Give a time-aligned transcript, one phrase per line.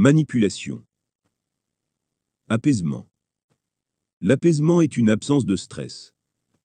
[0.00, 0.84] Manipulation.
[2.48, 3.08] Apaisement.
[4.20, 6.14] L'apaisement est une absence de stress.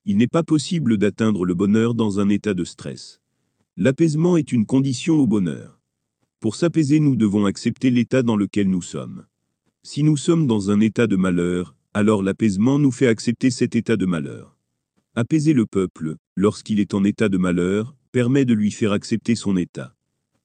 [0.05, 3.21] Il n'est pas possible d'atteindre le bonheur dans un état de stress.
[3.75, 5.81] L'apaisement est une condition au bonheur.
[6.39, 9.25] Pour s'apaiser, nous devons accepter l'état dans lequel nous sommes.
[9.81, 13.97] Si nous sommes dans un état de malheur, alors l'apaisement nous fait accepter cet état
[13.97, 14.55] de malheur.
[15.15, 19.57] Apaiser le peuple, lorsqu'il est en état de malheur, permet de lui faire accepter son
[19.57, 19.95] état.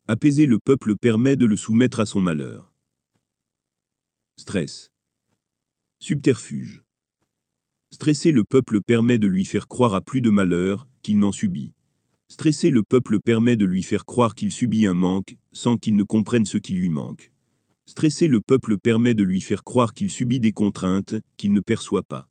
[0.06, 2.67] Apaiser le peuple permet de le soumettre à son malheur.
[4.40, 4.92] Stress.
[5.98, 6.84] Subterfuge.
[7.90, 11.74] Stresser le peuple permet de lui faire croire à plus de malheur qu'il n'en subit.
[12.28, 16.04] Stresser le peuple permet de lui faire croire qu'il subit un manque, sans qu'il ne
[16.04, 17.32] comprenne ce qui lui manque.
[17.84, 22.04] Stresser le peuple permet de lui faire croire qu'il subit des contraintes qu'il ne perçoit
[22.04, 22.28] pas.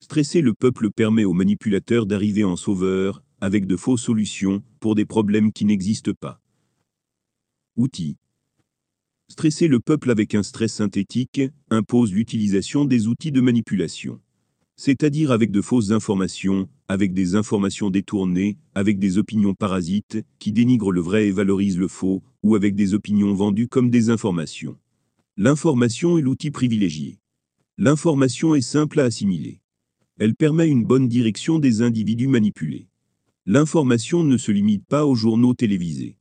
[0.00, 5.06] Stresser le peuple permet aux manipulateurs d'arriver en sauveur, avec de fausses solutions, pour des
[5.06, 6.40] problèmes qui n'existent pas.
[7.76, 8.16] Outils.
[9.28, 14.20] Stresser le peuple avec un stress synthétique impose l'utilisation des outils de manipulation.
[14.76, 20.92] C'est-à-dire avec de fausses informations, avec des informations détournées, avec des opinions parasites, qui dénigrent
[20.92, 24.76] le vrai et valorisent le faux, ou avec des opinions vendues comme des informations.
[25.36, 27.18] L'information est l'outil privilégié.
[27.78, 29.60] L'information est simple à assimiler.
[30.18, 32.88] Elle permet une bonne direction des individus manipulés.
[33.46, 36.18] L'information ne se limite pas aux journaux télévisés.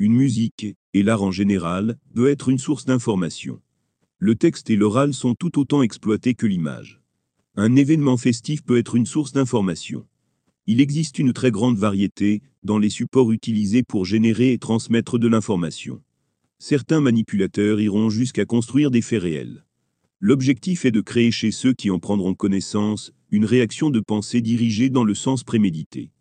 [0.00, 3.60] Une musique, et l'art en général, peut être une source d'information.
[4.18, 7.00] Le texte et l'oral sont tout autant exploités que l'image.
[7.56, 10.06] Un événement festif peut être une source d'information.
[10.66, 15.26] Il existe une très grande variété dans les supports utilisés pour générer et transmettre de
[15.26, 16.00] l'information.
[16.60, 19.64] Certains manipulateurs iront jusqu'à construire des faits réels.
[20.20, 24.90] L'objectif est de créer chez ceux qui en prendront connaissance une réaction de pensée dirigée
[24.90, 26.12] dans le sens prémédité.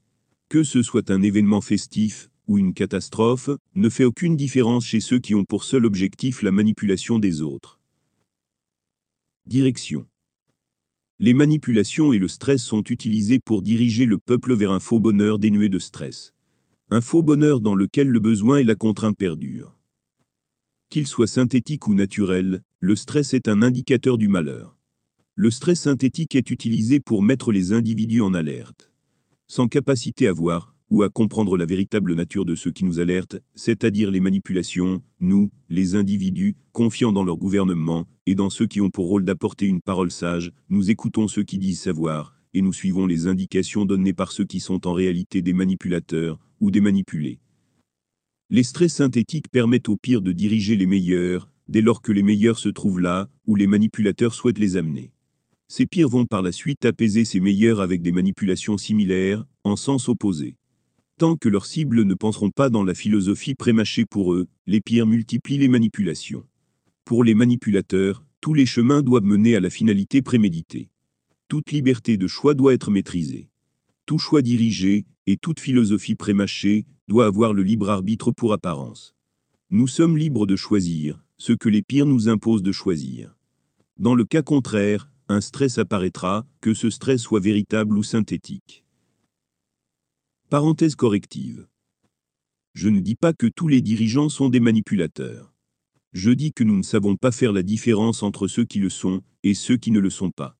[0.49, 5.19] Que ce soit un événement festif, ou une catastrophe, ne fait aucune différence chez ceux
[5.19, 7.79] qui ont pour seul objectif la manipulation des autres.
[9.45, 10.07] Direction.
[11.19, 15.39] Les manipulations et le stress sont utilisés pour diriger le peuple vers un faux bonheur
[15.39, 16.33] dénué de stress.
[16.89, 19.75] Un faux bonheur dans lequel le besoin et la contrainte perdurent.
[20.89, 24.77] Qu'il soit synthétique ou naturel, le stress est un indicateur du malheur.
[25.35, 28.89] Le stress synthétique est utilisé pour mettre les individus en alerte.
[29.47, 33.41] Sans capacité à voir, ou à comprendre la véritable nature de ceux qui nous alertent,
[33.55, 38.89] c'est-à-dire les manipulations, nous, les individus, confiants dans leur gouvernement, et dans ceux qui ont
[38.89, 43.05] pour rôle d'apporter une parole sage, nous écoutons ceux qui disent savoir, et nous suivons
[43.05, 47.39] les indications données par ceux qui sont en réalité des manipulateurs, ou des manipulés.
[48.49, 52.59] Les stress synthétiques permettent au pire de diriger les meilleurs, dès lors que les meilleurs
[52.59, 55.11] se trouvent là, où les manipulateurs souhaitent les amener.
[55.67, 60.07] Ces pires vont par la suite apaiser ces meilleurs avec des manipulations similaires, en sens
[60.07, 60.56] opposé.
[61.17, 65.07] Tant que leurs cibles ne penseront pas dans la philosophie prémâchée pour eux, les pires
[65.07, 66.45] multiplient les manipulations.
[67.05, 70.91] Pour les manipulateurs, tous les chemins doivent mener à la finalité préméditée.
[71.47, 73.49] Toute liberté de choix doit être maîtrisée.
[74.05, 79.15] Tout choix dirigé, et toute philosophie prémâchée, doit avoir le libre arbitre pour apparence.
[79.71, 83.35] Nous sommes libres de choisir, ce que les pires nous imposent de choisir.
[83.97, 88.83] Dans le cas contraire, un stress apparaîtra, que ce stress soit véritable ou synthétique.
[90.49, 91.67] Parenthèse corrective.
[92.73, 95.53] Je ne dis pas que tous les dirigeants sont des manipulateurs.
[96.13, 99.23] Je dis que nous ne savons pas faire la différence entre ceux qui le sont
[99.43, 100.55] et ceux qui ne le sont pas.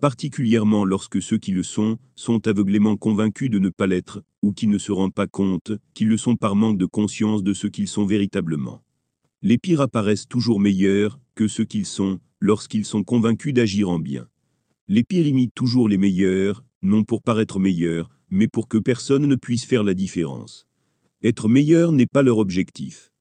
[0.00, 4.66] Particulièrement lorsque ceux qui le sont sont aveuglément convaincus de ne pas l'être, ou qui
[4.66, 7.86] ne se rendent pas compte qu'ils le sont par manque de conscience de ce qu'ils
[7.86, 8.82] sont véritablement.
[9.42, 14.26] Les pires apparaissent toujours meilleurs que ceux qu'ils sont lorsqu'ils sont convaincus d'agir en bien.
[14.88, 19.36] Les pires imitent toujours les meilleurs, non pour paraître meilleurs, mais pour que personne ne
[19.36, 20.66] puisse faire la différence.
[21.22, 23.12] Être meilleur n'est pas leur objectif.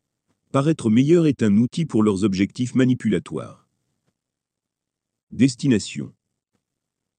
[0.51, 3.67] Paraître meilleur est un outil pour leurs objectifs manipulatoires.
[5.31, 6.13] Destination.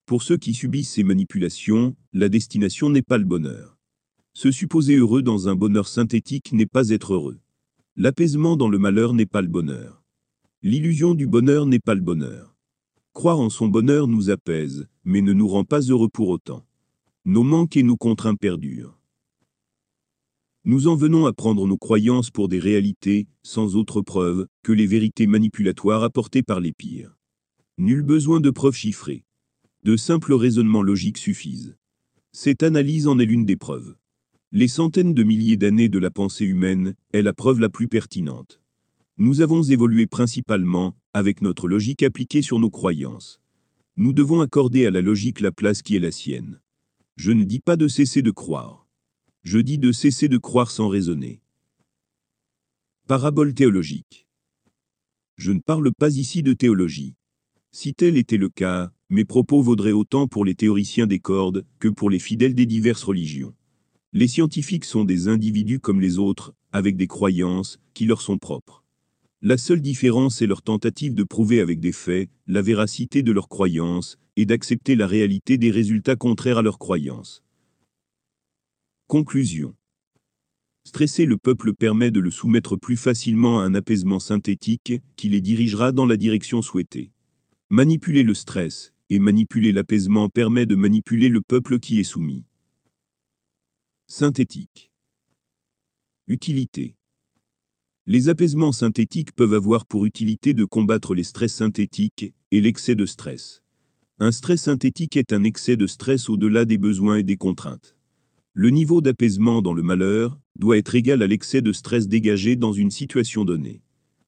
[0.07, 3.79] Pour ceux qui subissent ces manipulations, la destination n'est pas le bonheur.
[4.33, 7.39] Se supposer heureux dans un bonheur synthétique n'est pas être heureux.
[7.97, 10.03] L'apaisement dans le malheur n'est pas le bonheur.
[10.63, 12.57] L'illusion du bonheur n'est pas le bonheur.
[13.13, 16.65] Croire en son bonheur nous apaise, mais ne nous rend pas heureux pour autant.
[17.27, 18.99] Nos manques et nos contraintes perdurent.
[20.65, 24.87] Nous en venons à prendre nos croyances pour des réalités, sans autre preuve que les
[24.87, 27.15] vérités manipulatoires apportées par les pires.
[27.77, 29.23] Nul besoin de preuves chiffrées.
[29.85, 31.77] De simples raisonnements logiques suffisent.
[32.33, 33.97] Cette analyse en est l'une des preuves.
[34.51, 38.63] Les centaines de milliers d'années de la pensée humaine est la preuve la plus pertinente.
[39.19, 43.43] Nous avons évolué principalement avec notre logique appliquée sur nos croyances.
[43.99, 46.61] Nous devons accorder à la logique la place qui est la sienne.
[47.23, 48.89] Je ne dis pas de cesser de croire.
[49.43, 51.43] Je dis de cesser de croire sans raisonner.
[53.09, 54.27] Parabole théologique.
[55.37, 57.17] Je ne parle pas ici de théologie.
[57.73, 61.89] Si tel était le cas, mes propos vaudraient autant pour les théoriciens des cordes que
[61.89, 63.55] pour les fidèles des diverses religions.
[64.15, 68.83] Les scientifiques sont des individus comme les autres, avec des croyances qui leur sont propres.
[69.43, 73.49] La seule différence est leur tentative de prouver avec des faits la véracité de leurs
[73.49, 77.43] croyances et d'accepter la réalité des résultats contraires à leurs croyances.
[79.07, 79.75] Conclusion.
[80.85, 85.41] Stresser le peuple permet de le soumettre plus facilement à un apaisement synthétique qui les
[85.41, 87.11] dirigera dans la direction souhaitée.
[87.71, 92.45] Manipuler le stress et manipuler l'apaisement permet de manipuler le peuple qui est soumis.
[94.07, 94.91] Synthétique.
[96.27, 97.00] Utilité.
[98.07, 103.05] Les apaisements synthétiques peuvent avoir pour utilité de combattre les stress synthétiques et l'excès de
[103.05, 103.63] stress.
[104.19, 107.97] Un stress synthétique est un excès de stress au-delà des besoins et des contraintes.
[108.53, 112.73] Le niveau d'apaisement dans le malheur doit être égal à l'excès de stress dégagé dans
[112.73, 113.83] une situation donnée.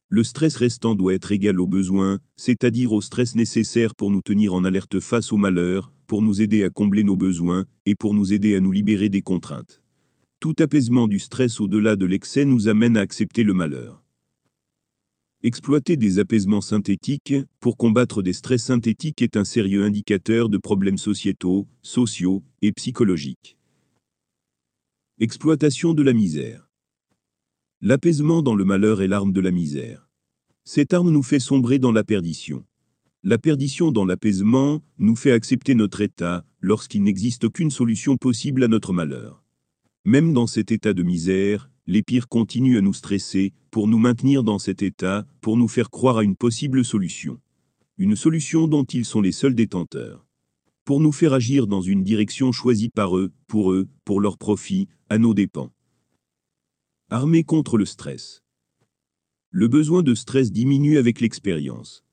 [0.08, 4.52] Le stress restant doit être égal au besoin, c'est-à-dire au stress nécessaire pour nous tenir
[4.54, 8.32] en alerte face au malheur, pour nous aider à combler nos besoins et pour nous
[8.34, 9.81] aider à nous libérer des contraintes.
[10.42, 14.02] Tout apaisement du stress au-delà de l'excès nous amène à accepter le malheur.
[15.44, 20.98] Exploiter des apaisements synthétiques pour combattre des stress synthétiques est un sérieux indicateur de problèmes
[20.98, 23.56] sociétaux, sociaux et psychologiques.
[25.20, 26.68] Exploitation de la misère.
[27.80, 30.08] L'apaisement dans le malheur est l'arme de la misère.
[30.64, 32.64] Cette arme nous fait sombrer dans la perdition.
[33.22, 38.68] La perdition dans l'apaisement nous fait accepter notre état lorsqu'il n'existe aucune solution possible à
[38.68, 39.41] notre malheur.
[40.04, 44.42] Même dans cet état de misère, les pires continuent à nous stresser pour nous maintenir
[44.42, 47.40] dans cet état, pour nous faire croire à une possible solution.
[47.98, 50.26] Une solution dont ils sont les seuls détenteurs.
[50.84, 54.88] Pour nous faire agir dans une direction choisie par eux, pour eux, pour leur profit,
[55.08, 55.70] à nos dépens.
[57.08, 58.42] Armée contre le stress.
[59.50, 62.04] Le besoin de stress diminue avec l'expérience.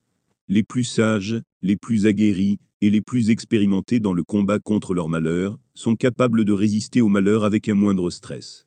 [0.51, 5.07] Les plus sages, les plus aguerris et les plus expérimentés dans le combat contre leur
[5.07, 8.65] malheur sont capables de résister au malheur avec un moindre stress.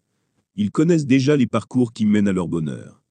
[0.55, 3.03] Ils connaissent déjà les parcours qui mènent à leur bonheur.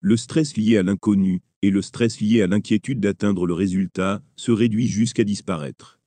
[0.00, 4.52] Le stress lié à l'inconnu et le stress lié à l'inquiétude d'atteindre le résultat se
[4.52, 5.98] réduit jusqu'à disparaître.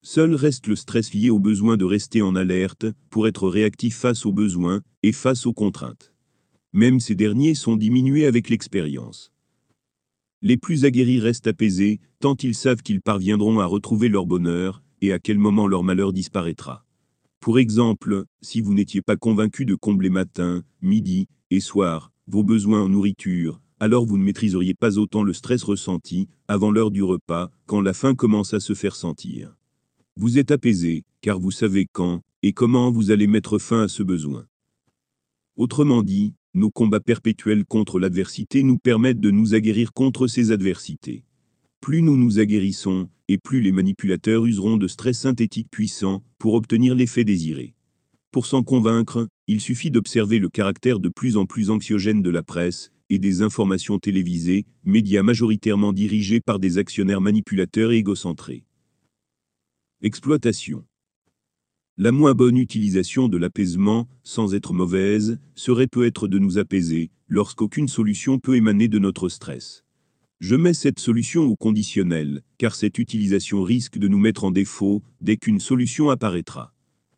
[0.00, 4.24] Seul reste le stress lié au besoin de rester en alerte pour être réactif face
[4.24, 6.14] aux besoins et face aux contraintes.
[6.72, 9.32] Même ces derniers sont diminués avec l'expérience.
[10.40, 15.12] Les plus aguerris restent apaisés, tant ils savent qu'ils parviendront à retrouver leur bonheur, et
[15.12, 16.84] à quel moment leur malheur disparaîtra.
[17.40, 22.82] Pour exemple, si vous n'étiez pas convaincu de combler matin, midi et soir vos besoins
[22.82, 27.50] en nourriture, alors vous ne maîtriseriez pas autant le stress ressenti avant l'heure du repas,
[27.66, 29.56] quand la faim commence à se faire sentir.
[30.16, 34.02] Vous êtes apaisé, car vous savez quand et comment vous allez mettre fin à ce
[34.02, 34.46] besoin.
[35.56, 41.24] Autrement dit, nos combats perpétuels contre l'adversité nous permettent de nous aguerrir contre ces adversités.
[41.80, 46.94] Plus nous nous aguerrissons, et plus les manipulateurs useront de stress synthétique puissant pour obtenir
[46.94, 47.74] l'effet désiré.
[48.30, 52.42] Pour s'en convaincre, il suffit d'observer le caractère de plus en plus anxiogène de la
[52.42, 58.64] presse et des informations télévisées, médias majoritairement dirigés par des actionnaires manipulateurs et égocentrés.
[60.02, 60.84] Exploitation.
[62.00, 67.88] La moins bonne utilisation de l'apaisement, sans être mauvaise, serait peut-être de nous apaiser, lorsqu'aucune
[67.88, 69.82] solution peut émaner de notre stress.
[70.38, 75.02] Je mets cette solution au conditionnel, car cette utilisation risque de nous mettre en défaut
[75.20, 76.72] dès qu'une solution apparaîtra.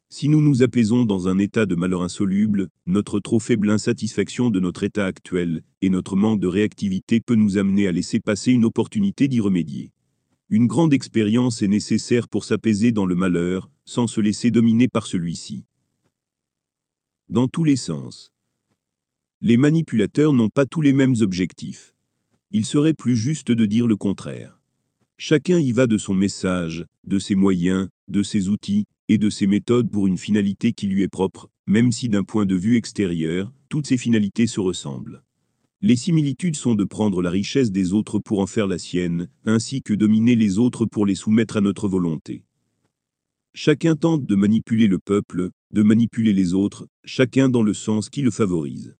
[0.08, 4.60] Si nous nous apaisons dans un état de malheur insoluble, notre trop faible insatisfaction de
[4.60, 8.64] notre état actuel et notre manque de réactivité peut nous amener à laisser passer une
[8.64, 9.92] opportunité d'y remédier.
[10.52, 15.04] Une grande expérience est nécessaire pour s'apaiser dans le malheur, sans se laisser dominer par
[15.04, 15.64] celui-ci.
[17.28, 18.32] Dans tous les sens.
[19.40, 21.92] Les manipulateurs n'ont pas tous les mêmes objectifs.
[22.52, 24.60] Il serait plus juste de dire le contraire.
[25.18, 29.48] Chacun y va de son message, de ses moyens, de ses outils et de ses
[29.48, 33.52] méthodes pour une finalité qui lui est propre, même si d'un point de vue extérieur,
[33.70, 35.24] toutes ces finalités se ressemblent.
[35.80, 39.82] Les similitudes sont de prendre la richesse des autres pour en faire la sienne, ainsi
[39.82, 42.44] que dominer les autres pour les soumettre à notre volonté.
[43.52, 48.22] Chacun tente de manipuler le peuple, de manipuler les autres, chacun dans le sens qui
[48.22, 48.96] le favorise.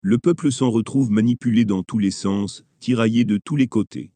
[0.00, 4.10] Le peuple s'en retrouve manipulé dans tous les sens, tiraillé de tous les côtés.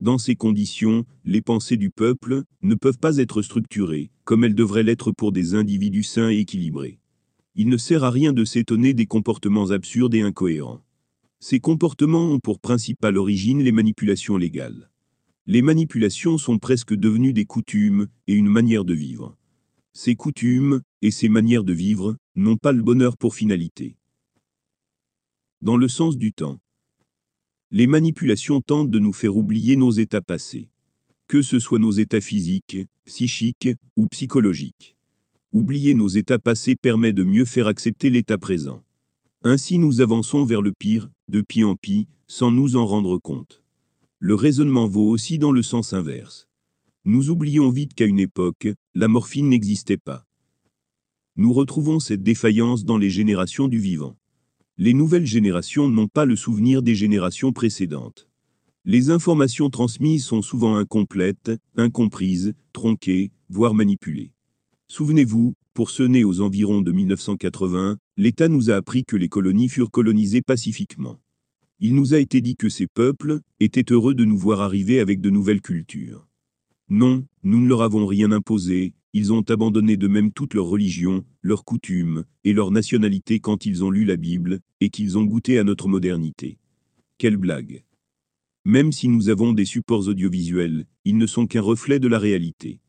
[0.00, 4.82] Dans ces conditions, les pensées du peuple ne peuvent pas être structurées, comme elles devraient
[4.82, 6.98] l'être pour des individus sains et équilibrés.
[7.54, 10.82] Il ne sert à rien de s'étonner des comportements absurdes et incohérents.
[11.38, 14.89] Ces comportements ont pour principale origine les manipulations légales.
[15.46, 19.36] Les manipulations sont presque devenues des coutumes et une manière de vivre.
[19.92, 23.96] Ces coutumes et ces manières de vivre n'ont pas le bonheur pour finalité.
[25.62, 26.60] Dans le sens du temps.
[27.70, 30.68] Les manipulations tentent de nous faire oublier nos états passés.
[31.26, 34.96] Que ce soit nos états physiques, psychiques ou psychologiques.
[35.52, 38.84] Oublier nos états passés permet de mieux faire accepter l'état présent.
[39.42, 43.59] Ainsi nous avançons vers le pire, de pis en pis, sans nous en rendre compte.
[44.22, 46.46] Le raisonnement vaut aussi dans le sens inverse.
[47.06, 50.26] Nous oublions vite qu'à une époque, la morphine n'existait pas.
[51.36, 54.18] Nous retrouvons cette défaillance dans les générations du vivant.
[54.76, 58.28] Les nouvelles générations n'ont pas le souvenir des générations précédentes.
[58.84, 64.34] Les informations transmises sont souvent incomplètes, incomprises, tronquées, voire manipulées.
[64.88, 69.70] Souvenez-vous, pour ceux nés aux environs de 1980, l'État nous a appris que les colonies
[69.70, 71.18] furent colonisées pacifiquement.
[71.82, 75.22] Il nous a été dit que ces peuples étaient heureux de nous voir arriver avec
[75.22, 76.28] de nouvelles cultures.
[76.90, 81.24] Non, nous ne leur avons rien imposé, ils ont abandonné de même toute leur religion,
[81.40, 85.58] leurs coutumes et leur nationalité quand ils ont lu la Bible et qu'ils ont goûté
[85.58, 86.58] à notre modernité.
[87.16, 87.82] Quelle blague.
[88.66, 92.80] Même si nous avons des supports audiovisuels, ils ne sont qu'un reflet de la réalité.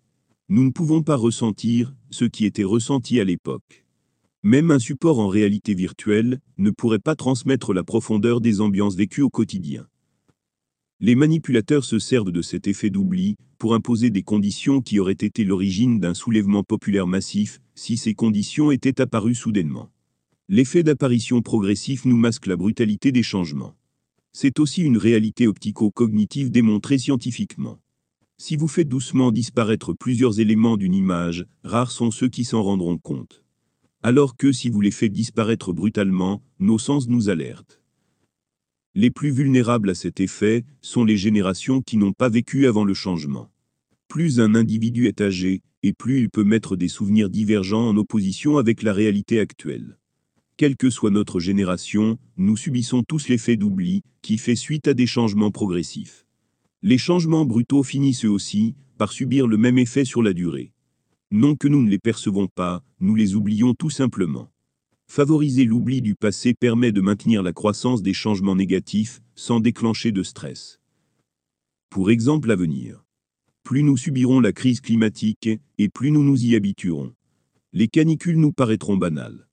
[0.49, 3.85] Nous ne pouvons pas ressentir ce qui était ressenti à l'époque.
[4.43, 9.21] Même un support en réalité virtuelle ne pourrait pas transmettre la profondeur des ambiances vécues
[9.21, 9.87] au quotidien.
[10.99, 15.43] Les manipulateurs se servent de cet effet d'oubli pour imposer des conditions qui auraient été
[15.43, 19.91] l'origine d'un soulèvement populaire massif si ces conditions étaient apparues soudainement.
[20.49, 23.75] L'effet d'apparition progressif nous masque la brutalité des changements.
[24.33, 27.79] C'est aussi une réalité optico-cognitive démontrée scientifiquement.
[28.39, 32.97] Si vous faites doucement disparaître plusieurs éléments d'une image, rares sont ceux qui s'en rendront
[32.97, 33.43] compte.
[34.03, 37.81] Alors que si vous les faites disparaître brutalement, nos sens nous alertent.
[38.95, 42.95] Les plus vulnérables à cet effet sont les générations qui n'ont pas vécu avant le
[42.95, 43.51] changement.
[44.07, 48.57] Plus un individu est âgé, et plus il peut mettre des souvenirs divergents en opposition
[48.57, 49.99] avec la réalité actuelle.
[50.57, 55.07] Quelle que soit notre génération, nous subissons tous l'effet d'oubli, qui fait suite à des
[55.07, 56.25] changements progressifs.
[56.81, 60.70] Les changements brutaux finissent eux aussi par subir le même effet sur la durée.
[61.33, 64.51] Non que nous ne les percevons pas, nous les oublions tout simplement.
[65.07, 70.23] Favoriser l'oubli du passé permet de maintenir la croissance des changements négatifs sans déclencher de
[70.23, 70.81] stress.
[71.89, 73.05] Pour exemple à venir.
[73.63, 77.13] Plus nous subirons la crise climatique et plus nous nous y habituerons.
[77.71, 79.47] Les canicules nous paraîtront banales.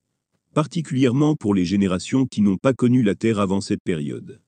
[0.55, 4.41] Particulièrement pour les générations qui n'ont pas connu la Terre avant cette période.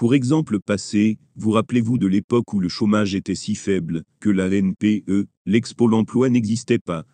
[0.00, 4.48] Pour exemple passé, vous rappelez-vous de l'époque où le chômage était si faible que la
[4.48, 7.04] NPE, l'expo l'emploi n'existait pas,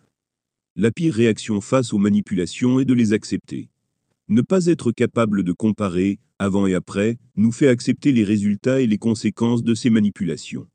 [0.77, 3.67] la pire réaction face aux manipulations est de les accepter.
[4.29, 8.87] Ne pas être capable de comparer, avant et après, nous fait accepter les résultats et
[8.87, 10.65] les conséquences de ces manipulations.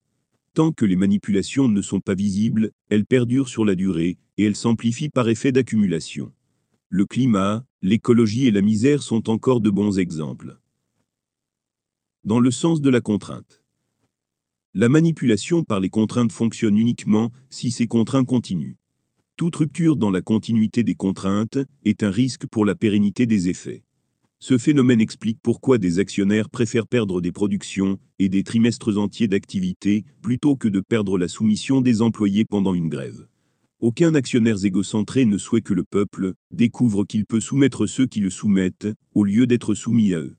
[0.53, 4.55] Tant que les manipulations ne sont pas visibles, elles perdurent sur la durée, et elles
[4.55, 6.31] s'amplifient par effet d'accumulation.
[6.91, 10.59] Le climat, l'écologie et la misère sont encore de bons exemples.
[12.25, 13.65] Dans le sens de la contrainte.
[14.75, 18.77] La manipulation par les contraintes fonctionne uniquement si ces contraintes continuent.
[19.37, 23.83] Toute rupture dans la continuité des contraintes est un risque pour la pérennité des effets.
[24.39, 30.05] Ce phénomène explique pourquoi des actionnaires préfèrent perdre des productions et des trimestres entiers d'activité
[30.21, 33.27] plutôt que de perdre la soumission des employés pendant une grève.
[33.81, 38.31] Aucun actionnaire égocentré ne souhaite que le peuple découvre qu'il peut soumettre ceux qui le
[38.31, 40.37] soumettent, au lieu d'être soumis à eux.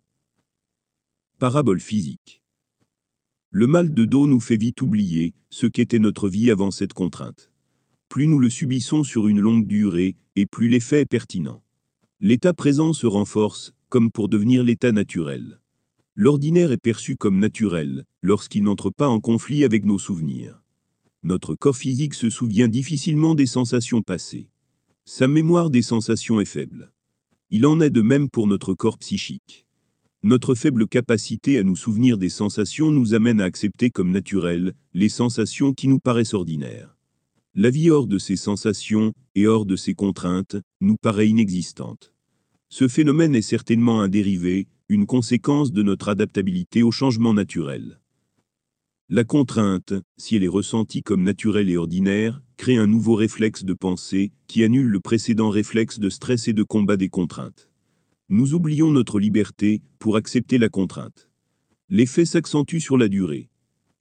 [1.40, 2.42] Parabole physique.
[3.52, 7.50] Le mal de dos nous fait vite oublier ce qu'était notre vie avant cette contrainte
[8.14, 11.64] plus nous le subissons sur une longue durée, et plus l'effet est pertinent.
[12.20, 15.60] L'état présent se renforce, comme pour devenir l'état naturel.
[16.14, 20.62] L'ordinaire est perçu comme naturel, lorsqu'il n'entre pas en conflit avec nos souvenirs.
[21.24, 24.48] Notre corps physique se souvient difficilement des sensations passées.
[25.06, 26.94] Sa mémoire des sensations est faible.
[27.50, 29.66] Il en est de même pour notre corps psychique.
[30.26, 35.10] Notre faible capacité à nous souvenir des sensations nous amène à accepter comme naturelles les
[35.10, 36.96] sensations qui nous paraissent ordinaires.
[37.56, 42.14] La vie hors de ces sensations et hors de ces contraintes nous paraît inexistante.
[42.70, 48.00] Ce phénomène est certainement un dérivé, une conséquence de notre adaptabilité au changement naturel.
[49.10, 53.74] La contrainte, si elle est ressentie comme naturelle et ordinaire, crée un nouveau réflexe de
[53.74, 57.68] pensée qui annule le précédent réflexe de stress et de combat des contraintes.
[58.30, 61.30] Nous oublions notre liberté pour accepter la contrainte.
[61.90, 63.50] L'effet s'accentue sur la durée.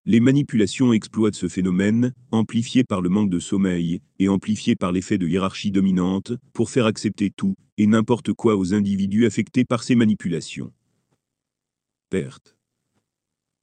[0.04, 5.18] Les manipulations exploitent ce phénomène, amplifié par le manque de sommeil et amplifié par l'effet
[5.18, 9.96] de hiérarchie dominante, pour faire accepter tout et n'importe quoi aux individus affectés par ces
[9.96, 10.72] manipulations.
[12.08, 12.56] Perte.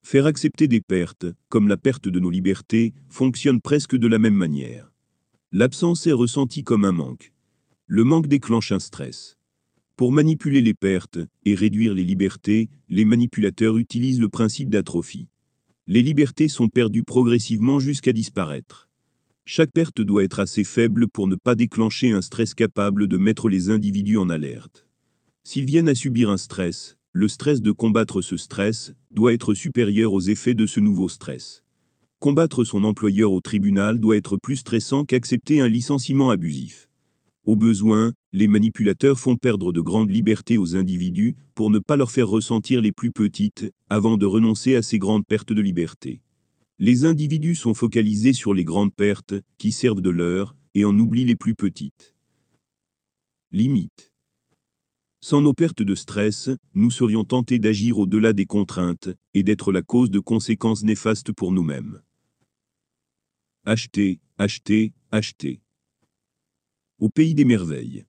[0.04, 4.36] Faire accepter des pertes, comme la perte de nos libertés, fonctionne presque de la même
[4.36, 4.92] manière.
[5.54, 7.32] L'absence est ressentie comme un manque.
[7.86, 9.39] Le manque déclenche un stress.
[10.00, 15.28] Pour manipuler les pertes et réduire les libertés, les manipulateurs utilisent le principe d'atrophie.
[15.88, 18.88] Les libertés sont perdues progressivement jusqu'à disparaître.
[19.44, 23.50] Chaque perte doit être assez faible pour ne pas déclencher un stress capable de mettre
[23.50, 24.88] les individus en alerte.
[25.44, 30.14] S'ils viennent à subir un stress, le stress de combattre ce stress doit être supérieur
[30.14, 31.62] aux effets de ce nouveau stress.
[32.20, 36.88] Combattre son employeur au tribunal doit être plus stressant qu'accepter un licenciement abusif.
[37.44, 42.12] Au besoin, les manipulateurs font perdre de grandes libertés aux individus pour ne pas leur
[42.12, 46.22] faire ressentir les plus petites, avant de renoncer à ces grandes pertes de liberté.
[46.78, 51.26] Les individus sont focalisés sur les grandes pertes, qui servent de leur, et en oublient
[51.26, 52.16] les plus petites.
[53.52, 54.12] Limite.
[55.22, 59.82] Sans nos pertes de stress, nous serions tentés d'agir au-delà des contraintes, et d'être la
[59.82, 62.02] cause de conséquences néfastes pour nous-mêmes.
[63.66, 65.62] Acheter, acheter, acheter
[67.00, 68.06] au pays des merveilles.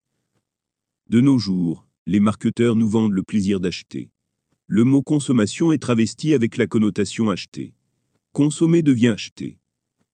[1.10, 4.12] De nos jours, les marketeurs nous vendent le plaisir d'acheter.
[4.68, 7.74] Le mot consommation est travesti avec la connotation acheter.
[8.30, 9.58] Consommer devient acheter.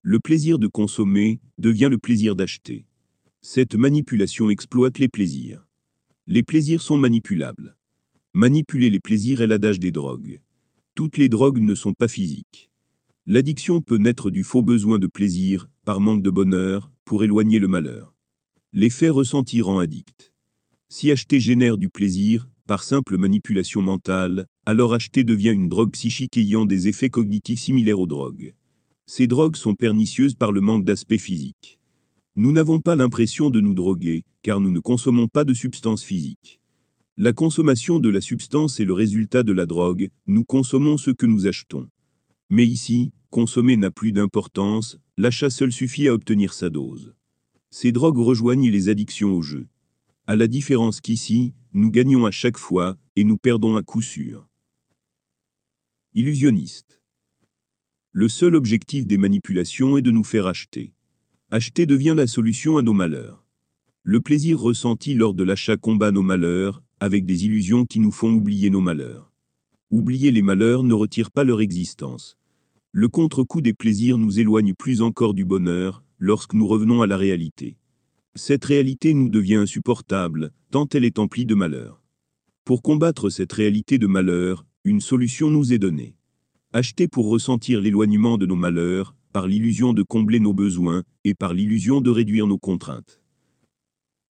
[0.00, 2.86] Le plaisir de consommer devient le plaisir d'acheter.
[3.42, 5.68] Cette manipulation exploite les plaisirs.
[6.26, 7.76] Les plaisirs sont manipulables.
[8.32, 10.40] Manipuler les plaisirs est l'adage des drogues.
[10.94, 12.70] Toutes les drogues ne sont pas physiques.
[13.26, 17.68] L'addiction peut naître du faux besoin de plaisir, par manque de bonheur, pour éloigner le
[17.68, 18.14] malheur.
[18.72, 20.32] L'effet ressenti rend addict.
[20.88, 26.36] Si acheter génère du plaisir, par simple manipulation mentale, alors acheter devient une drogue psychique
[26.36, 28.54] ayant des effets cognitifs similaires aux drogues.
[29.06, 31.80] Ces drogues sont pernicieuses par le manque d'aspect physique.
[32.36, 36.60] Nous n'avons pas l'impression de nous droguer, car nous ne consommons pas de substances physiques.
[37.16, 41.26] La consommation de la substance est le résultat de la drogue, nous consommons ce que
[41.26, 41.88] nous achetons.
[42.48, 47.14] Mais ici, consommer n'a plus d'importance, l'achat seul suffit à obtenir sa dose.
[47.70, 49.66] Ces drogues rejoignent les addictions au jeu.
[50.28, 54.48] À la différence qu'ici, nous gagnons à chaque fois, et nous perdons à coup sûr.
[56.14, 57.00] Illusionniste.
[58.10, 60.94] Le seul objectif des manipulations est de nous faire acheter.
[61.52, 63.44] Acheter devient la solution à nos malheurs.
[64.02, 68.32] Le plaisir ressenti lors de l'achat combat nos malheurs, avec des illusions qui nous font
[68.32, 69.32] oublier nos malheurs.
[69.92, 72.36] Oublier les malheurs ne retire pas leur existence.
[72.90, 77.16] Le contre-coup des plaisirs nous éloigne plus encore du bonheur, lorsque nous revenons à la
[77.16, 77.76] réalité.
[78.36, 82.02] Cette réalité nous devient insupportable, tant elle est emplie de malheur.
[82.66, 86.16] Pour combattre cette réalité de malheur, une solution nous est donnée.
[86.74, 91.54] Acheter pour ressentir l'éloignement de nos malheurs, par l'illusion de combler nos besoins, et par
[91.54, 93.22] l'illusion de réduire nos contraintes.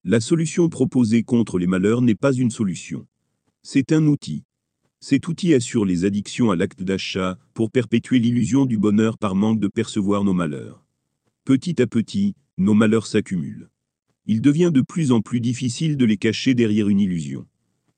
[0.05, 3.05] La solution proposée contre les malheurs n'est pas une solution.
[3.61, 4.45] C'est un outil.
[5.01, 9.59] Cet outil assure les addictions à l'acte d'achat, pour perpétuer l'illusion du bonheur par manque
[9.59, 10.85] de percevoir nos malheurs.
[11.43, 13.69] Petit à petit, nos malheurs s'accumulent.
[14.29, 17.47] Il devient de plus en plus difficile de les cacher derrière une illusion.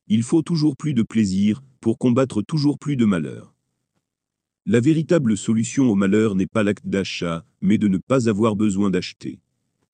[0.08, 3.56] Il faut toujours plus de plaisir, pour combattre toujours plus de malheur.
[4.68, 8.92] La véritable solution au malheur n'est pas l'acte d'achat, mais de ne pas avoir besoin
[8.92, 9.40] d'acheter.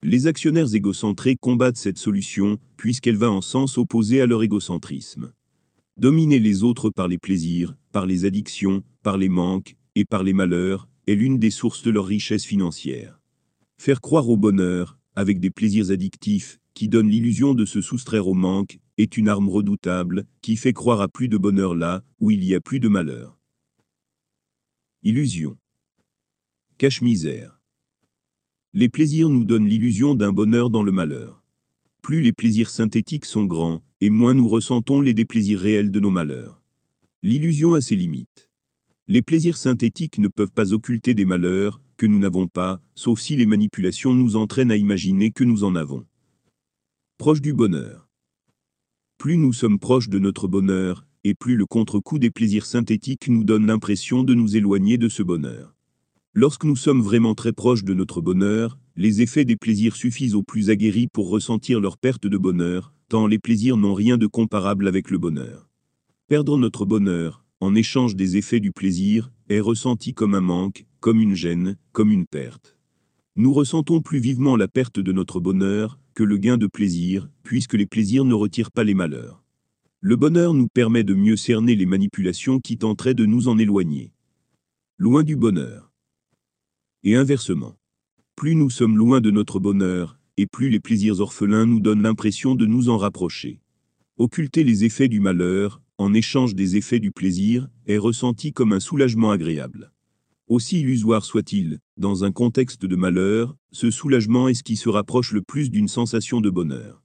[0.02, 5.32] Les actionnaires égocentrés combattent cette solution, puisqu'elle va en sens opposé à leur égocentrisme.
[5.96, 10.34] Dominer les autres par les plaisirs, par les addictions, par les manques, et par les
[10.34, 13.22] malheurs, est l'une des sources de leur richesse financière.
[13.78, 18.34] Faire croire au bonheur, avec des plaisirs addictifs, qui donnent l'illusion de se soustraire au
[18.34, 22.44] manque, est une arme redoutable, qui fait croire à plus de bonheur là, où il
[22.44, 23.38] y a plus de malheur.
[25.02, 25.56] Illusion.
[26.78, 27.60] Cache-misère.
[28.74, 31.42] Les plaisirs nous donnent l'illusion d'un bonheur dans le malheur.
[32.02, 36.10] Plus les plaisirs synthétiques sont grands, et moins nous ressentons les déplaisirs réels de nos
[36.10, 36.62] malheurs.
[37.22, 38.50] L'illusion a ses limites.
[39.08, 43.36] Les plaisirs synthétiques ne peuvent pas occulter des malheurs, que nous n'avons pas, sauf si
[43.36, 46.04] les manipulations nous entraînent à imaginer que nous en avons.
[47.18, 48.08] Proche du bonheur.
[49.18, 53.44] Plus nous sommes proches de notre bonheur, et plus le contre-coup des plaisirs synthétiques nous
[53.44, 55.74] donne l'impression de nous éloigner de ce bonheur.
[56.34, 60.42] Lorsque nous sommes vraiment très proches de notre bonheur, les effets des plaisirs suffisent aux
[60.42, 64.86] plus aguerris pour ressentir leur perte de bonheur, tant les plaisirs n'ont rien de comparable
[64.86, 65.70] avec le bonheur.
[66.28, 71.20] Perdre notre bonheur, en échange des effets du plaisir, est ressenti comme un manque, comme
[71.20, 72.76] une gêne, comme une perte.
[73.36, 77.74] Nous ressentons plus vivement la perte de notre bonheur que le gain de plaisir, puisque
[77.74, 79.44] les plaisirs ne retirent pas les malheurs.
[80.00, 84.14] Le bonheur nous permet de mieux cerner les manipulations qui tenteraient de nous en éloigner.
[84.98, 85.92] Loin du bonheur.
[87.04, 87.76] Et inversement.
[88.34, 92.56] Plus nous sommes loin de notre bonheur, et plus les plaisirs orphelins nous donnent l'impression
[92.56, 93.60] de nous en rapprocher.
[94.18, 98.80] Occulter les effets du malheur, en échange des effets du plaisir, est ressenti comme un
[98.80, 99.92] soulagement agréable.
[100.48, 105.32] Aussi illusoire soit-il, dans un contexte de malheur, ce soulagement est ce qui se rapproche
[105.32, 107.02] le plus d'une sensation de bonheur.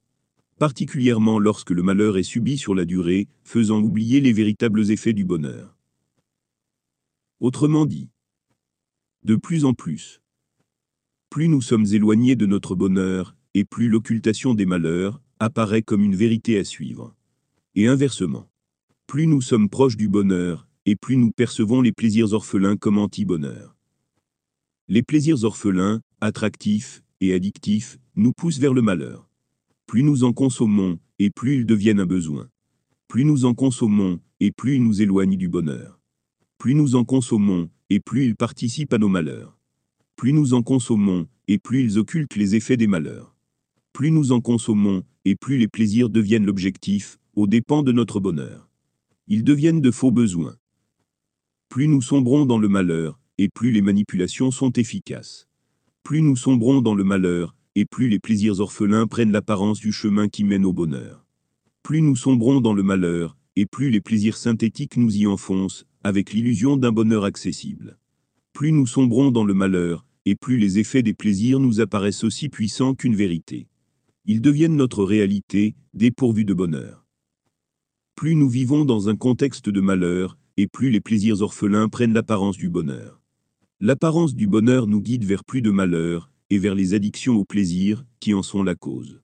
[0.62, 5.26] particulièrement lorsque le malheur est subi sur la durée, faisant oublier les véritables effets du
[5.26, 5.76] bonheur.
[7.40, 8.10] Autrement dit,
[9.24, 10.22] de plus en plus,
[11.32, 16.16] plus nous sommes éloignés de notre bonheur, et plus l'occultation des malheurs apparaît comme une
[16.16, 17.16] vérité à suivre.
[17.74, 18.48] Et inversement,
[19.08, 23.76] plus nous sommes proches du bonheur, et plus nous percevons les plaisirs orphelins comme anti-bonheur.
[24.88, 29.30] Les plaisirs orphelins, attractifs et addictifs, nous poussent vers le malheur.
[29.86, 32.50] Plus nous en consommons, et plus ils deviennent un besoin.
[33.08, 36.00] Plus nous en consommons, et plus ils nous éloignent du bonheur.
[36.58, 39.58] Plus nous en consommons, et plus ils participent à nos malheurs.
[40.16, 43.36] Plus nous en consommons, et plus ils occultent les effets des malheurs.
[43.94, 48.70] Plus nous en consommons, et plus les plaisirs deviennent l'objectif, aux dépens de notre bonheur.
[49.28, 50.56] Ils deviennent de faux besoins.
[51.72, 55.48] Plus nous sombrons dans le malheur, et plus les manipulations sont efficaces.
[56.04, 60.28] Plus nous sombrons dans le malheur, et plus les plaisirs orphelins prennent l'apparence du chemin
[60.28, 61.26] qui mène au bonheur.
[61.82, 66.34] Plus nous sombrons dans le malheur, et plus les plaisirs synthétiques nous y enfoncent, avec
[66.34, 67.98] l'illusion d'un bonheur accessible.
[68.52, 72.50] Plus nous sombrons dans le malheur, et plus les effets des plaisirs nous apparaissent aussi
[72.50, 73.70] puissants qu'une vérité.
[74.26, 77.06] Ils deviennent notre réalité, dépourvus de bonheur.
[78.16, 82.58] Plus nous vivons dans un contexte de malheur, et plus les plaisirs orphelins prennent l'apparence
[82.58, 83.22] du bonheur.
[83.80, 88.06] L'apparence du bonheur nous guide vers plus de malheur, et vers les addictions au plaisir,
[88.20, 89.22] qui en sont la cause.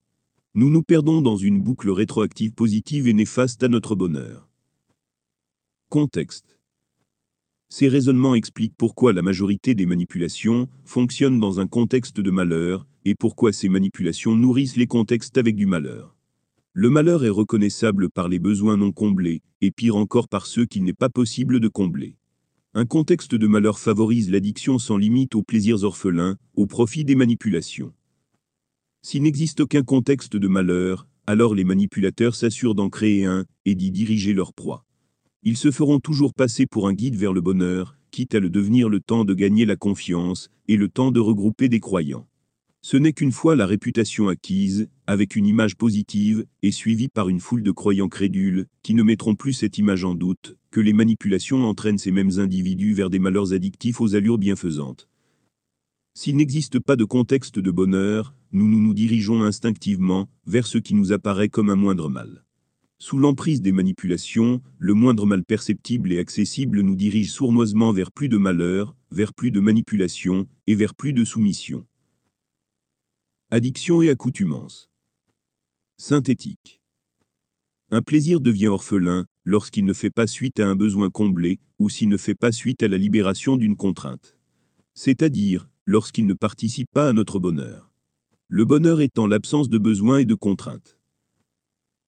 [0.55, 4.49] Nous nous perdons dans une boucle rétroactive positive et néfaste à notre bonheur.
[5.89, 6.57] Contexte.
[7.69, 13.13] Ces raisonnements expliquent pourquoi la majorité des manipulations fonctionnent dans un contexte de malheur, et
[13.13, 16.16] pourquoi ces manipulations nourrissent les contextes avec du malheur.
[16.79, 20.83] Le malheur est reconnaissable par les besoins non comblés, et pire encore par ceux qu'il
[20.83, 22.17] n'est pas possible de combler.
[22.75, 27.95] Un contexte de malheur favorise l'addiction sans limite aux plaisirs orphelins, au profit des manipulations.
[29.01, 33.89] S'il n'existe aucun contexte de malheur, alors les manipulateurs s'assurent d'en créer un, et d'y
[33.89, 34.85] diriger leur proie.
[35.41, 38.87] Ils se feront toujours passer pour un guide vers le bonheur, quitte à le devenir
[38.87, 42.27] le temps de gagner la confiance, et le temps de regrouper des croyants.
[42.89, 47.41] Ce n'est qu'une fois la réputation acquise, avec une image positive, et suivie par une
[47.41, 51.65] foule de croyants crédules, qui ne mettront plus cette image en doute, que les manipulations
[51.65, 55.09] entraînent ces mêmes individus vers des malheurs addictifs aux allures bienfaisantes.
[56.13, 61.11] S'il n'existe pas de contexte de bonheur, nous nous, dirigeons instinctivement vers ce qui nous
[61.11, 62.45] apparaît comme un moindre mal.
[62.99, 68.29] Sous l'emprise des manipulations, le moindre mal perceptible et accessible nous dirige sournoisement vers plus
[68.29, 71.85] de malheur, vers plus de manipulation, et vers plus de soumission.
[73.49, 74.89] Addiction et accoutumance.
[75.95, 76.81] Synthétique.
[77.91, 82.09] Un plaisir devient orphelin lorsqu'il ne fait pas suite à un besoin comblé ou s'il
[82.09, 84.35] ne fait pas suite à la libération d'une contrainte.
[84.95, 87.89] C'est-à-dire lorsqu'il ne participe pas à notre bonheur.
[88.49, 90.99] Le bonheur étant l'absence de besoin et de contrainte.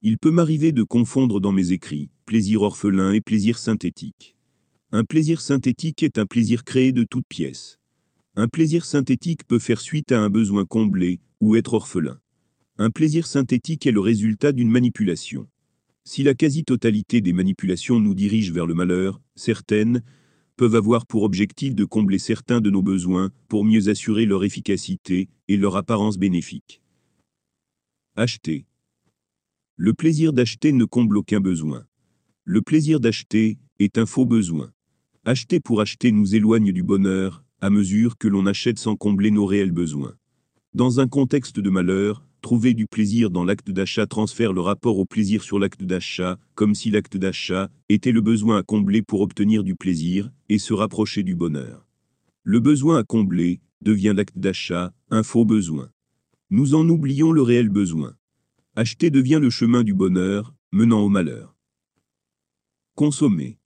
[0.01, 4.35] Il peut m'arriver de confondre dans mes écrits plaisir orphelin et plaisir synthétique.
[4.91, 7.78] Un plaisir synthétique est un plaisir créé de toutes pièces.
[8.41, 12.21] Un plaisir synthétique peut faire suite à un besoin comblé ou être orphelin.
[12.77, 15.49] Un plaisir synthétique est le résultat d'une manipulation.
[16.05, 20.03] Si la quasi-totalité des manipulations nous dirigent vers le malheur, certaines
[20.55, 25.27] peuvent avoir pour objectif de combler certains de nos besoins pour mieux assurer leur efficacité
[25.49, 26.81] et leur apparence bénéfique.
[28.15, 28.65] Acheter.
[29.75, 31.85] Le plaisir d'acheter ne comble aucun besoin.
[32.45, 34.71] Le plaisir d'acheter est un faux besoin.
[35.25, 39.45] Acheter pour acheter nous éloigne du bonheur, à mesure que l'on achète sans combler nos
[39.45, 40.15] réels besoins.
[40.73, 45.05] Dans un contexte de malheur, Trouver du plaisir dans l'acte d'achat transfère le rapport au
[45.05, 49.63] plaisir sur l'acte d'achat, comme si l'acte d'achat était le besoin à combler pour obtenir
[49.63, 51.85] du plaisir et se rapprocher du bonheur.
[52.43, 55.89] Le besoin à combler devient l'acte d'achat, un faux besoin.
[56.49, 58.15] Nous en oublions le réel besoin.
[58.75, 61.55] Acheter devient le chemin du bonheur, menant au malheur.
[62.95, 63.58] Consommer.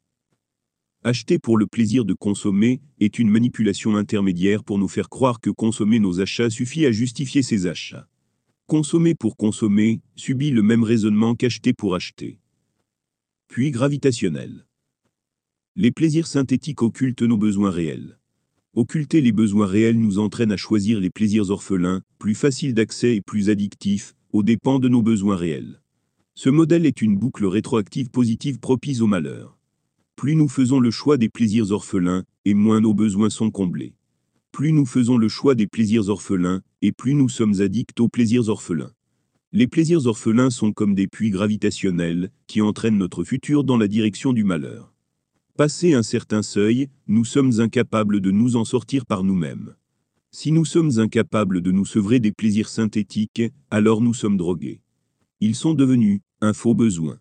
[1.05, 5.49] Acheter pour le plaisir de consommer est une manipulation intermédiaire pour nous faire croire que
[5.49, 8.07] consommer nos achats suffit à justifier ces achats.
[8.67, 12.39] Consommer pour consommer subit le même raisonnement qu'acheter pour acheter.
[13.49, 14.65] Puis gravitationnel.
[15.75, 18.17] Les plaisirs synthétiques occultent nos besoins réels.
[18.73, 23.21] Occulter les besoins réels nous entraîne à choisir les plaisirs orphelins, plus faciles d'accès et
[23.21, 25.81] plus addictifs, aux dépens de nos besoins réels.
[26.33, 29.59] Ce modèle est une boucle rétroactive positive propice au malheur.
[30.15, 33.95] Plus nous faisons le choix des plaisirs orphelins, et moins nos besoins sont comblés
[34.53, 38.49] plus nous faisons le choix des plaisirs orphelins, et plus nous sommes addicts aux plaisirs
[38.49, 38.93] orphelins.
[39.51, 44.31] Les plaisirs orphelins sont comme des puits gravitationnels, qui entraînent notre futur dans la direction
[44.31, 44.93] du malheur.
[45.57, 49.73] Passé un certain seuil, nous sommes incapables de nous en sortir par nous-mêmes.
[50.29, 54.81] Si nous sommes incapables de nous sevrer des plaisirs synthétiques, alors nous sommes drogués.
[55.39, 57.17] Ils sont devenus un faux besoin.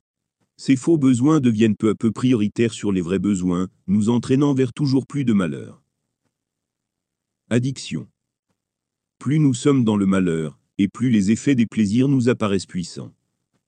[0.56, 4.72] Ces faux besoins deviennent peu à peu prioritaires sur les vrais besoins, nous entraînant vers
[4.72, 5.82] toujours plus de malheur.
[7.50, 8.08] Addiction.
[9.18, 13.14] Plus nous sommes dans le malheur, et plus les effets des plaisirs nous apparaissent puissants.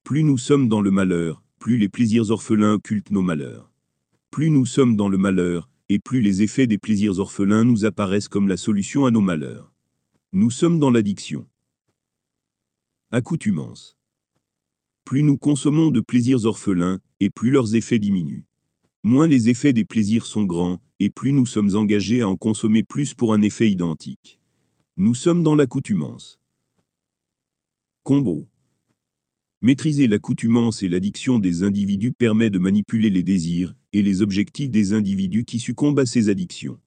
[0.04, 3.70] Plus nous sommes dans le malheur, plus les plaisirs orphelins occultent nos malheurs.
[4.30, 8.28] Plus nous sommes dans le malheur, et plus les effets des plaisirs orphelins nous apparaissent
[8.28, 9.72] comme la solution à nos malheurs.
[10.32, 11.46] Nous sommes dans l'addiction.
[13.12, 13.96] Accoutumance.
[15.04, 18.46] Plus nous consommons de plaisirs orphelins, et plus leurs effets diminuent.
[19.02, 22.82] Moins les effets des plaisirs sont grands, et plus nous sommes engagés à en consommer
[22.82, 24.40] plus pour un effet identique.
[24.96, 26.40] Nous sommes dans l'accoutumance.
[28.02, 28.48] Combo.
[29.60, 34.94] Maîtriser l'accoutumance et l'addiction des individus permet de manipuler les désirs et les objectifs des
[34.94, 36.78] individus qui succombent à ces addictions.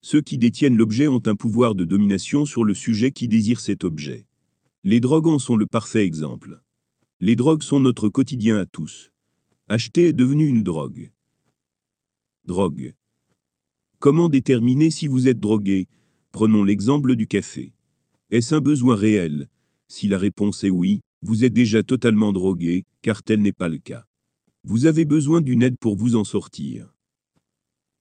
[0.00, 3.84] Ceux qui détiennent l'objet ont un pouvoir de domination sur le sujet qui désire cet
[3.84, 4.26] objet.
[4.82, 6.62] Les drogues en sont le parfait exemple.
[7.22, 9.12] Les drogues sont notre quotidien à tous.
[9.68, 11.12] Acheter est devenu une drogue.
[12.46, 12.94] Drogue.
[13.98, 15.86] Comment déterminer si vous êtes drogué?
[16.32, 17.74] Prenons l'exemple du café.
[18.30, 19.50] Est-ce un besoin réel?
[19.86, 23.76] Si la réponse est oui, vous êtes déjà totalement drogué, car tel n'est pas le
[23.76, 24.06] cas.
[24.64, 26.94] Vous avez besoin d'une aide pour vous en sortir.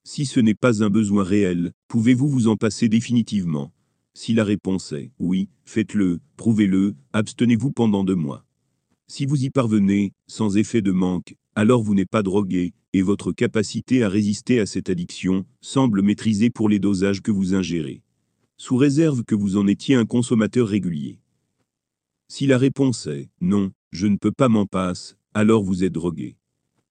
[0.05, 3.73] Si ce n'est pas un besoin réel, pouvez-vous vous en passer définitivement?
[4.13, 8.45] Si la réponse est oui, faites-le, prouvez-le, abstenez-vous pendant deux mois.
[9.11, 13.31] Si vous y parvenez, sans effet de manque, alors vous n'êtes pas drogué, et votre
[13.31, 18.03] capacité à résister à cette addiction semble maîtrisée pour les dosages que vous ingérez.
[18.57, 21.17] Sous réserve que vous en étiez un consommateur régulier.
[22.27, 26.37] Si la réponse est non, je ne peux pas m'en passer, alors vous êtes drogué.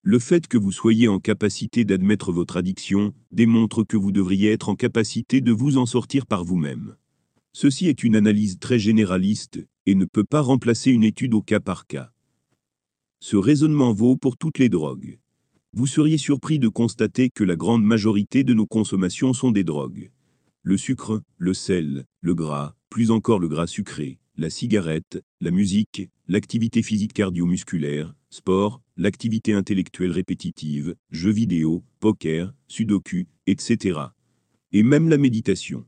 [0.02, 4.70] Le fait que vous soyez en capacité d'admettre votre addiction démontre que vous devriez être
[4.70, 6.96] en capacité de vous en sortir par vous-même.
[7.52, 11.60] Ceci est une analyse très généraliste et ne peut pas remplacer une étude au cas
[11.60, 12.12] par cas.
[13.20, 15.18] Ce raisonnement vaut pour toutes les drogues.
[15.72, 20.10] Vous seriez surpris de constater que la grande majorité de nos consommations sont des drogues.
[20.62, 26.10] Le sucre, le sel, le gras, plus encore le gras sucré, la cigarette, la musique,
[26.26, 34.00] l'activité physique cardio-musculaire, sport, l'activité intellectuelle répétitive, jeux vidéo, poker, sudoku, etc.
[34.72, 35.86] Et même la méditation.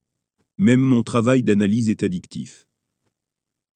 [0.56, 2.66] Même mon travail d'analyse est addictif.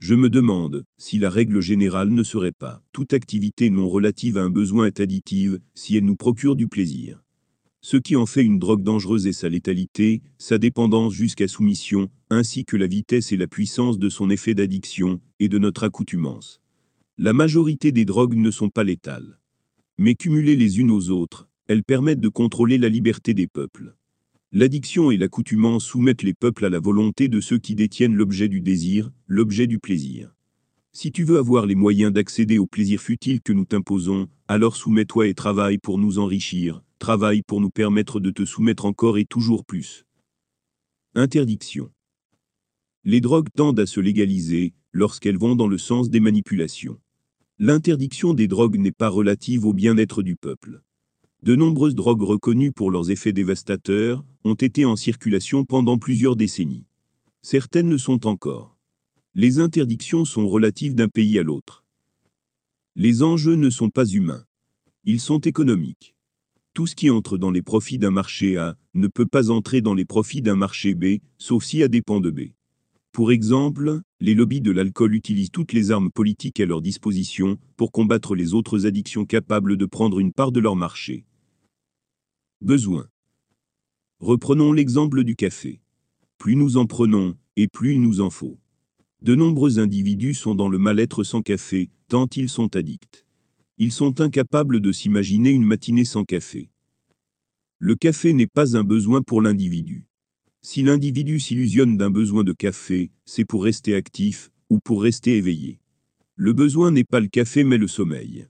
[0.06, 4.42] Je me demande si la règle générale ne serait pas toute activité non relative à
[4.42, 7.22] un besoin est additive si elle nous procure du plaisir.
[7.80, 12.66] Ce qui en fait une drogue dangereuse est sa létalité, sa dépendance jusqu'à soumission, ainsi
[12.66, 16.60] que la vitesse et la puissance de son effet d'addiction et de notre accoutumance.
[17.16, 19.38] La majorité des drogues ne sont pas létales.
[19.96, 23.94] Mais cumulées les unes aux autres, elles permettent de contrôler la liberté des peuples.
[24.56, 28.60] L'addiction et l'accoutumance soumettent les peuples à la volonté de ceux qui détiennent l'objet du
[28.60, 30.32] désir, l'objet du plaisir.
[30.92, 35.26] Si tu veux avoir les moyens d'accéder au plaisir futile que nous t'imposons, alors soumets-toi
[35.26, 39.64] et travaille pour nous enrichir, travaille pour nous permettre de te soumettre encore et toujours
[39.64, 40.04] plus.
[41.16, 41.90] Interdiction.
[43.02, 47.00] Les drogues tendent à se légaliser lorsqu'elles vont dans le sens des manipulations.
[47.58, 50.83] L'interdiction des drogues n'est pas relative au bien-être du peuple.
[51.44, 56.86] De nombreuses drogues reconnues pour leurs effets dévastateurs ont été en circulation pendant plusieurs décennies.
[57.42, 58.78] Certaines le sont encore.
[59.34, 61.84] Les interdictions sont relatives d'un pays à l'autre.
[62.96, 64.46] Les enjeux ne sont pas humains.
[65.04, 66.14] Ils sont économiques.
[66.72, 69.92] Tout ce qui entre dans les profits d'un marché A ne peut pas entrer dans
[69.92, 72.40] les profits d'un marché B, sauf si A dépend de B.
[73.12, 77.92] Pour exemple, les lobbies de l'alcool utilisent toutes les armes politiques à leur disposition pour
[77.92, 81.26] combattre les autres addictions capables de prendre une part de leur marché.
[82.64, 83.10] Besoin.
[84.20, 85.82] Reprenons l'exemple du café.
[86.38, 88.58] Plus nous en prenons, et plus il nous en faut.
[89.20, 93.26] De nombreux individus sont dans le mal-être sans café, tant ils sont addicts.
[93.76, 96.70] Ils sont incapables de s'imaginer une matinée sans café.
[97.80, 100.06] Le café n'est pas un besoin pour l'individu.
[100.62, 105.80] Si l'individu s'illusionne d'un besoin de café, c'est pour rester actif ou pour rester éveillé.
[106.34, 108.48] Le besoin n'est pas le café mais le sommeil.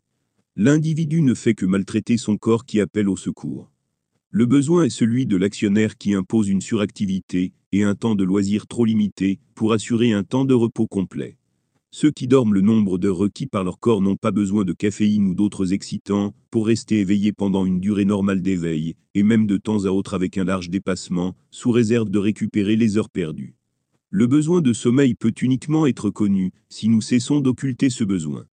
[0.54, 3.73] L'individu ne fait que maltraiter son corps qui appelle au secours.
[4.36, 8.66] Le besoin est celui de l'actionnaire qui impose une suractivité et un temps de loisir
[8.66, 11.36] trop limité pour assurer un temps de repos complet.
[11.92, 15.28] Ceux qui dorment le nombre d'heures requis par leur corps n'ont pas besoin de caféine
[15.28, 19.84] ou d'autres excitants pour rester éveillés pendant une durée normale d'éveil, et même de temps
[19.84, 23.54] à autre avec un large dépassement, sous réserve de récupérer les heures perdues.
[24.10, 28.46] Le besoin de sommeil peut uniquement être connu si nous cessons d'occulter ce besoin.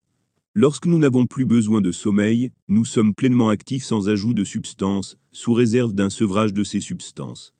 [0.54, 5.18] Lorsque nous n'avons plus besoin de sommeil, nous sommes pleinement actifs sans ajout de substances,
[5.32, 7.54] sous réserve d'un sevrage de ces substances.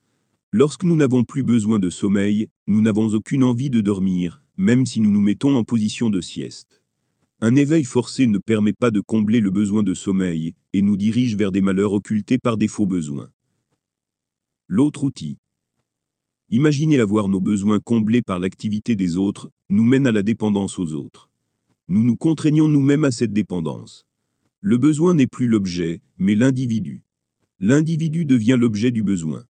[0.50, 5.00] Lorsque nous n'avons plus besoin de sommeil, nous n'avons aucune envie de dormir, même si
[5.00, 6.82] nous nous mettons en position de sieste.
[7.40, 11.34] Un éveil forcé ne permet pas de combler le besoin de sommeil et nous dirige
[11.34, 13.30] vers des malheurs occultés par des faux besoins.
[14.68, 15.38] L'autre outil.
[16.50, 20.92] Imaginer avoir nos besoins comblés par l'activité des autres nous mène à la dépendance aux
[20.92, 21.31] autres.
[21.92, 24.06] Nous nous contraignons nous-mêmes à cette dépendance.
[24.62, 27.02] Le besoin n'est plus l'objet, mais l'individu.
[27.60, 29.44] L'individu devient l'objet du besoin.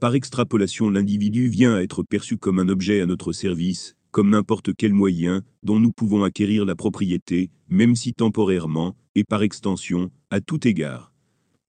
[0.00, 4.74] Par extrapolation, l'individu vient à être perçu comme un objet à notre service, comme n'importe
[4.74, 10.40] quel moyen dont nous pouvons acquérir la propriété, même si temporairement, et par extension, à
[10.40, 11.12] tout égard.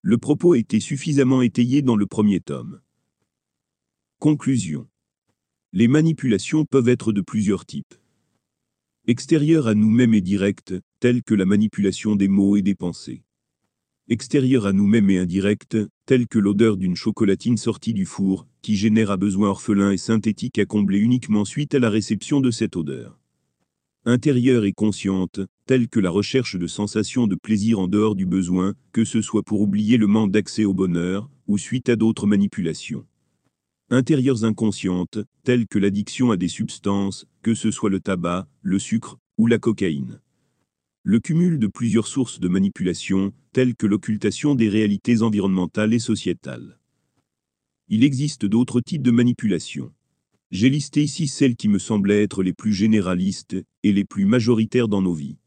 [0.00, 2.80] Le propos a été suffisamment étayé dans le premier tome.
[4.18, 4.88] Conclusion.
[5.74, 7.96] Les manipulations peuvent être de plusieurs types.
[9.08, 13.22] Extérieures à nous-mêmes et directes, telles que la manipulation des mots et des pensées.
[14.08, 19.12] Extérieures à nous-mêmes et indirectes, telles que l'odeur d'une chocolatine sortie du four, qui génère
[19.12, 23.20] un besoin orphelin et synthétique à combler uniquement suite à la réception de cette odeur.
[24.06, 28.74] Intérieure et consciente, telles que la recherche de sensations de plaisir en dehors du besoin,
[28.90, 33.06] que ce soit pour oublier le manque d'accès au bonheur, ou suite à d'autres manipulations.
[33.88, 39.18] Intérieures inconscientes, telles que l'addiction à des substances, que ce soit le tabac, le sucre,
[39.38, 40.18] ou la cocaïne
[41.04, 46.80] le cumul de plusieurs sources de manipulation, telles que l'occultation des réalités environnementales et sociétales.
[47.86, 49.92] Il existe d'autres types de manipulation.
[50.50, 54.88] J'ai listé ici celles qui me semblaient être les plus généralistes et les plus majoritaires
[54.88, 55.38] dans nos vies.